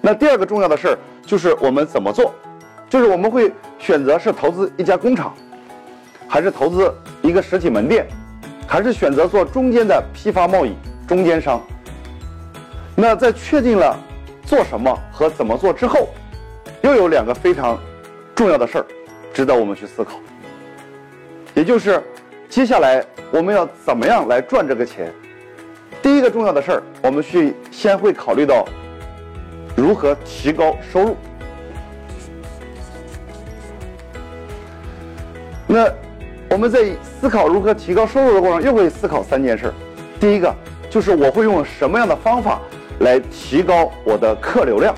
[0.00, 2.34] 那第二个重要的事儿就是我们怎么做，
[2.88, 5.32] 就是我们会选择是投资一家工厂，
[6.26, 8.06] 还是投资一个实体门店，
[8.66, 10.74] 还是选择做中间的批发贸易
[11.06, 11.62] 中间商。
[12.96, 13.96] 那在确定了
[14.44, 16.08] 做什么和怎么做之后，
[16.82, 17.78] 又有两个非常
[18.34, 18.86] 重要的事儿
[19.32, 20.14] 值得我们去思考，
[21.54, 22.02] 也就是
[22.48, 25.12] 接下来我们要怎么样来赚这个钱。
[26.02, 28.66] 第一个重要的事儿，我们去先会考虑到。
[29.76, 31.16] 如何提高收入？
[35.66, 35.90] 那
[36.50, 39.72] 我们在思考如何提高收入的过程，又会思考三件事。
[40.20, 40.54] 第一个
[40.90, 42.60] 就是我会用什么样的方法
[43.00, 44.94] 来提高我的客流量。